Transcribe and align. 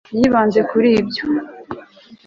yibanze 0.17 0.59
kuri 0.69 0.89
ibyo 1.01 1.23